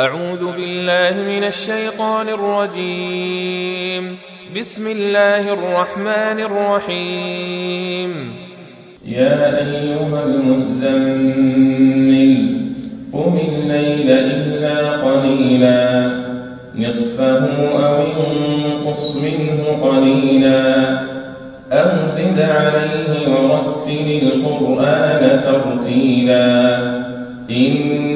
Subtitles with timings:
[0.00, 4.16] أعوذ بالله من الشيطان الرجيم.
[4.60, 8.10] بسم الله الرحمن الرحيم.
[9.08, 11.56] يا أيها المزمل
[13.12, 16.10] قم الليل إلا قليلا.
[16.78, 20.98] نصفه أو انقص منه قليلا.
[21.72, 26.46] أو زد عليه ورتل القرآن ترتيلا.
[27.48, 28.15] سنلقي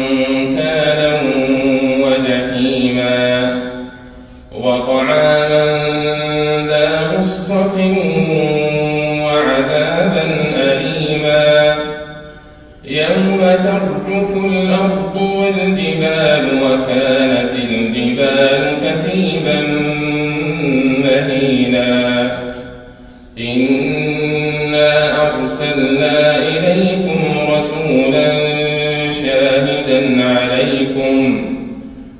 [4.63, 5.65] وطعاما
[6.67, 7.77] ذا غصة
[9.23, 10.23] وعذابا
[10.55, 11.75] أليما.
[12.85, 19.61] يوم ترجف الأرض والجبال وكانت الجبال كثيبا
[21.03, 21.91] مهينا.
[23.39, 24.91] إنا
[25.27, 28.31] أرسلنا إليكم رسولا
[29.11, 31.50] شاهدا عليكم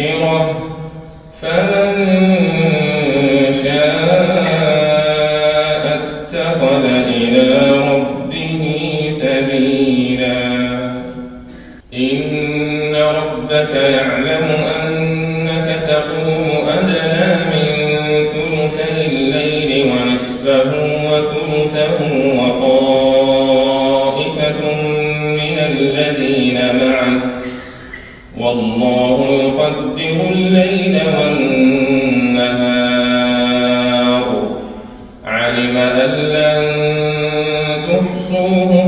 [0.00, 0.40] تذكرة
[1.42, 1.92] فمن
[3.64, 4.00] شاء
[5.84, 8.62] اتخذ إلى ربه
[9.10, 10.40] سبيلا.
[11.94, 14.46] إن ربك يعلم
[14.82, 17.68] أنك تقوم أدنى من
[18.24, 20.72] ثلثي الليل ونصفه
[21.12, 21.98] وثلثه
[22.40, 23.60] وطائفة
[25.40, 27.20] من الذين معك
[28.38, 29.19] والله
[29.60, 32.60] يقدر الليل والنهار.
[35.26, 36.62] علم أن لن
[37.88, 38.79] تحصوه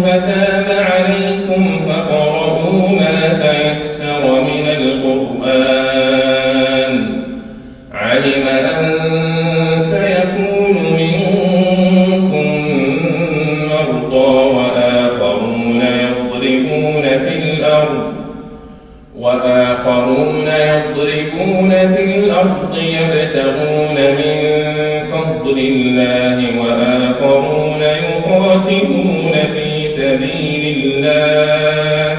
[22.42, 32.18] الأرض يبتغون من فضل الله وآخرون يقاتلون في سبيل الله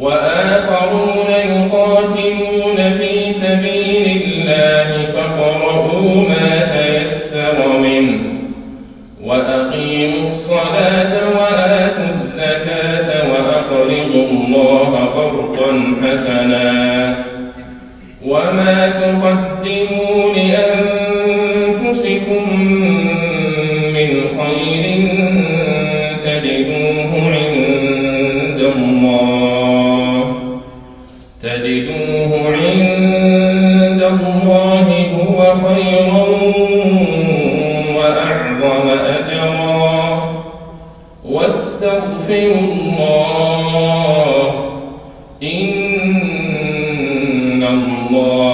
[0.00, 8.20] وآخرون يقاتلون في سبيل الله فاقرؤوا ما تيسر منه
[9.24, 17.11] وأقيموا الصلاة وآتوا الزكاة وأقرضوا الله قرضا حسنا
[18.26, 21.62] وما تقدموا لأنفسكم
[23.94, 24.84] من خير
[26.24, 30.24] تجدوه عند الله
[31.42, 33.21] تجدوه عند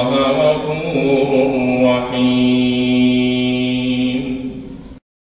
[0.01, 1.31] الله غفور
[1.91, 2.38] رحيم.